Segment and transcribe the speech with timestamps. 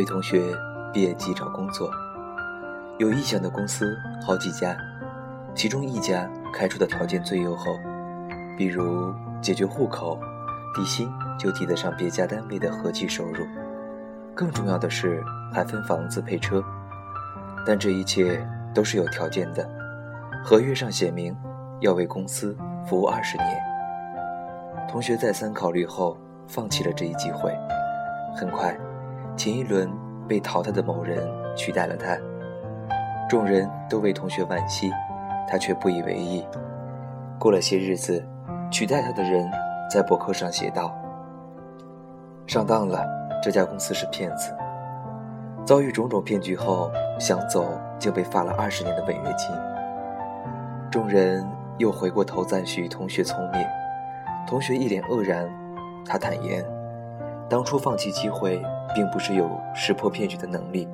[0.00, 0.56] 位同学
[0.94, 1.90] 毕业即找工作，
[2.96, 3.94] 有意向的公司
[4.26, 4.74] 好几家，
[5.54, 7.66] 其中一家开出的条件最优厚，
[8.56, 10.18] 比如解决户口，
[10.74, 11.06] 底薪
[11.38, 13.44] 就抵得上别家单位的合计收入。
[14.34, 16.64] 更重要的是还分房子配车，
[17.66, 18.42] 但这一切
[18.74, 19.68] 都是有条件的，
[20.42, 21.36] 合约上写明
[21.80, 22.56] 要为公司
[22.86, 23.48] 服务二十年。
[24.88, 26.16] 同学再三考虑后，
[26.48, 27.54] 放弃了这一机会。
[28.34, 28.74] 很快。
[29.40, 29.90] 前一轮
[30.28, 31.26] 被淘汰的某人
[31.56, 32.14] 取代了他，
[33.26, 34.92] 众人都为同学惋惜，
[35.48, 36.46] 他却不以为意。
[37.38, 38.22] 过了些日子，
[38.70, 39.50] 取代他的人
[39.90, 40.94] 在博客上写道
[42.46, 43.02] ：“上当了，
[43.42, 44.54] 这家公司是骗子。”
[45.64, 47.64] 遭遇种种骗局后，想走
[47.98, 49.56] 就被罚了二十年的违约金。
[50.90, 51.48] 众人
[51.78, 53.66] 又回过头赞许同学聪明，
[54.46, 55.48] 同学一脸愕然，
[56.04, 56.62] 他坦言。
[57.48, 58.62] 当初放弃机会，
[58.94, 60.88] 并不是有识破骗局的能力，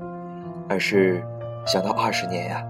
[0.69, 1.23] 而是
[1.67, 2.65] 想到二十年呀，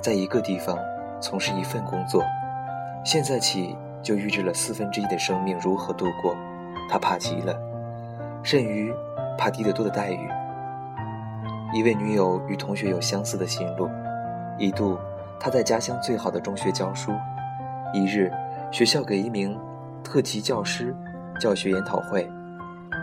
[0.00, 0.78] 在一个地方
[1.20, 2.22] 从事一份工作，
[3.04, 6.34] 现在起就预支了四分之一的生命如何度过，
[6.90, 7.54] 他怕极了，
[8.42, 8.92] 甚于
[9.36, 10.28] 怕低得多的待遇。
[11.72, 13.88] 一位女友与同学有相似的心路，
[14.58, 14.98] 一度
[15.38, 17.12] 她在家乡最好的中学教书，
[17.92, 18.32] 一日
[18.72, 19.56] 学校给一名
[20.02, 20.96] 特级教师
[21.38, 22.28] 教学研讨会。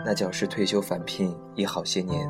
[0.04, 2.28] 那教师退休返聘已好些年，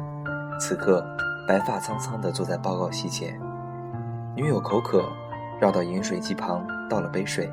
[0.58, 1.04] 此刻
[1.46, 3.38] 白发苍苍地坐在报告席前。
[4.34, 5.04] 女友口渴，
[5.60, 7.52] 绕到饮水机旁倒了杯水，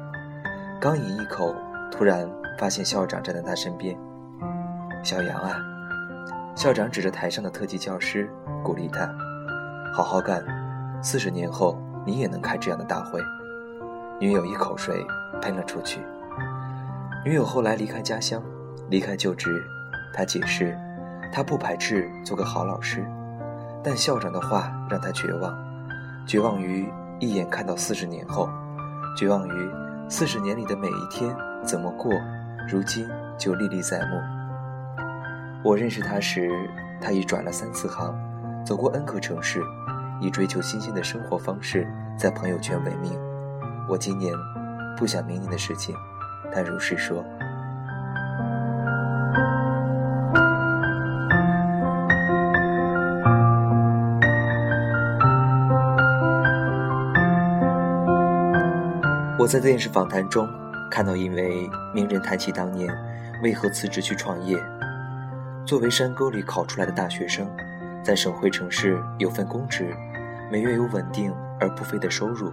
[0.80, 1.54] 刚饮一口，
[1.92, 3.98] 突然发现校长站在他身边。
[5.04, 5.58] 小杨啊，
[6.56, 8.30] 校长指着台上的特级教师，
[8.64, 9.08] 鼓励他
[9.94, 10.44] ：“好好干，
[11.04, 13.22] 四十年后你也能开这样的大会。”
[14.20, 15.06] 女友一口水
[15.42, 16.00] 喷了出去。
[17.26, 18.42] 女友后来离开家乡，
[18.90, 19.64] 离开就职。
[20.14, 20.78] 他解释，
[21.32, 23.06] 他不排斥做个好老师，
[23.84, 25.54] 但校长的话让他绝望，
[26.26, 26.90] 绝望于
[27.20, 28.50] 一眼看到四十年后，
[29.18, 29.72] 绝望于
[30.10, 32.12] 四十年里的每一天怎么过，
[32.70, 33.08] 如今
[33.38, 34.22] 就历历在目。
[35.64, 36.50] 我认识他时，
[37.02, 38.14] 他已转了三四行，
[38.66, 39.62] 走过 N 个城市，
[40.22, 41.88] 以追求新鲜的生活方式
[42.18, 43.20] 在朋友圈闻名。
[43.90, 44.34] 我今年
[44.98, 45.96] 不想明年的事情，
[46.54, 47.24] 他如是说。
[59.46, 60.50] 我在电视访谈中
[60.90, 62.92] 看到一位名人谈起当年
[63.44, 64.58] 为何辞职去创业。
[65.68, 67.48] 作为山沟里考出来的大学生，
[68.02, 69.96] 在省会城市有份公职，
[70.52, 72.50] 每月有稳定而不菲的收入，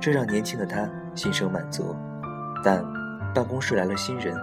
[0.00, 1.94] 这让年轻的他心生满足。
[2.64, 2.82] 但
[3.34, 4.34] 办公室来了新人，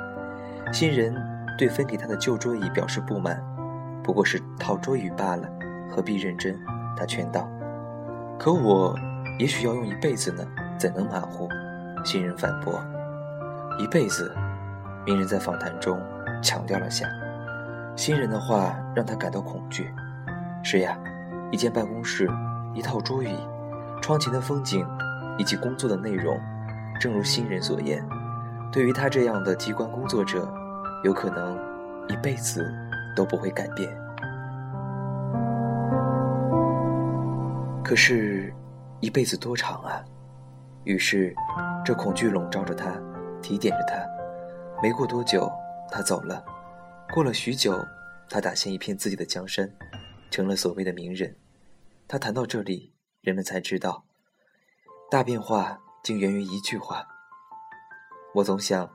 [0.72, 1.16] 新人
[1.58, 3.44] 对分给他的旧桌椅表示不满，
[4.04, 5.50] 不过是套桌椅罢了，
[5.90, 6.56] 何必认真？
[6.96, 7.50] 他劝道
[8.38, 8.96] ：“可我
[9.40, 10.46] 也许要用一辈子呢，
[10.78, 11.50] 怎能马虎？”
[12.04, 12.80] 新人反驳
[13.80, 14.34] ：“一辈子。”
[15.06, 16.00] 名人在访谈中
[16.44, 17.08] 强调了下。
[17.96, 19.92] 新人的话让他感到恐惧。
[20.64, 20.96] 是呀，
[21.52, 22.30] 一间办公室，
[22.76, 23.36] 一套桌椅，
[24.02, 24.86] 窗前的风景，
[25.40, 26.40] 以及工作的内容，
[27.00, 28.08] 正如新人所言，
[28.72, 30.48] 对于他这样的机关工作者，
[31.04, 31.58] 有可能
[32.08, 32.72] 一辈子
[33.16, 33.90] 都不会改变。
[37.84, 38.54] 可是，
[39.00, 40.00] 一辈子多长啊？
[40.84, 41.36] 于是，
[41.86, 43.00] 这恐惧笼罩着他，
[43.42, 44.04] 提点着他。
[44.82, 45.48] 没过多久，
[45.92, 46.44] 他走了。
[47.14, 47.78] 过了许久，
[48.28, 49.72] 他打下一片自己的江山，
[50.32, 51.36] 成了所谓的名人。
[52.08, 52.92] 他谈到这里，
[53.22, 54.04] 人们才知道，
[55.12, 57.06] 大变化竟源于一句话。
[58.34, 58.90] 我总想，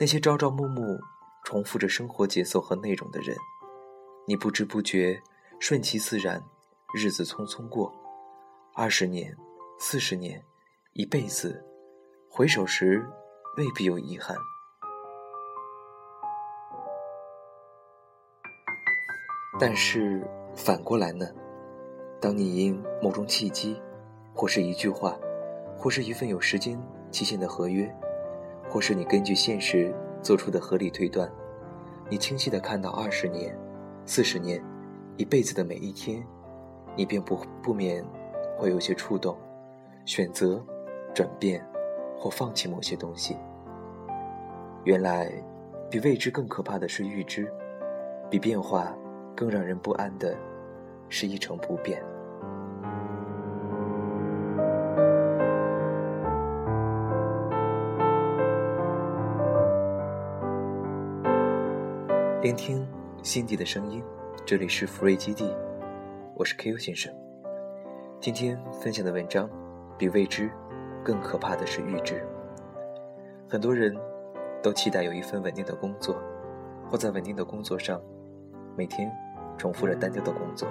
[0.00, 0.98] 那些朝朝暮暮
[1.44, 3.36] 重复着生活节奏和内容的人，
[4.26, 5.22] 你不知不觉，
[5.60, 6.42] 顺其自然，
[6.94, 7.92] 日子匆匆过，
[8.74, 9.36] 二十年，
[9.78, 10.42] 四十年。
[10.98, 11.62] 一辈子，
[12.30, 13.06] 回首时
[13.58, 14.34] 未必有遗憾。
[19.60, 21.26] 但是反过来呢？
[22.18, 23.78] 当你因某种契机，
[24.34, 25.14] 或是一句话，
[25.76, 27.94] 或是一份有时间期限的合约，
[28.66, 31.30] 或是你根据现实做出的合理推断，
[32.08, 33.54] 你清晰的看到二十年、
[34.06, 34.64] 四十年、
[35.18, 36.26] 一辈子的每一天，
[36.96, 38.02] 你便不不免
[38.56, 39.36] 会有些触动，
[40.06, 40.64] 选择。
[41.16, 41.66] 转变，
[42.14, 43.38] 或放弃某些东西。
[44.84, 45.32] 原来，
[45.90, 47.50] 比未知更可怕的是预知，
[48.28, 48.94] 比变化
[49.34, 50.36] 更让人不安的
[51.08, 52.04] 是一成不变。
[62.42, 62.86] 聆听
[63.22, 64.04] 心底的声音，
[64.44, 65.50] 这里是福瑞基地，
[66.34, 67.10] 我是 Q 先生。
[68.20, 69.48] 今天分享的文章，
[69.96, 70.50] 比未知
[71.06, 72.20] 更可怕的是预知。
[73.48, 73.96] 很多人
[74.60, 76.20] 都期待有一份稳定的工作，
[76.90, 78.02] 或在稳定的工作上，
[78.76, 79.08] 每天
[79.56, 80.68] 重复着单调的工作。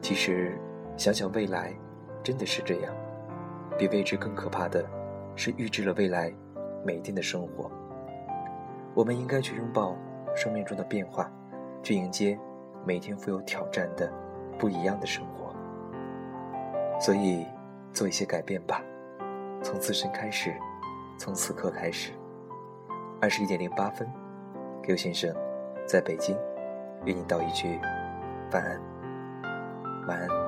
[0.00, 0.58] 其实，
[0.96, 1.74] 想想未来，
[2.22, 2.94] 真的是这样。
[3.76, 4.82] 比未知更可怕的
[5.36, 6.32] 是预知了未来
[6.82, 7.70] 每一天的生活。
[8.94, 9.94] 我们应该去拥抱
[10.34, 11.30] 生命中的变化，
[11.82, 12.38] 去迎接
[12.82, 14.10] 每天富有挑战的
[14.58, 15.54] 不一样的生活。
[16.98, 17.46] 所以，
[17.92, 18.82] 做一些改变吧，
[19.62, 20.54] 从自身开始，
[21.18, 22.12] 从此刻开始。
[23.20, 24.08] 二十一点零八分
[24.84, 25.34] 刘先生
[25.86, 26.36] 在北京，
[27.04, 27.78] 与你道一句
[28.52, 28.80] 晚安，
[30.06, 30.47] 晚安。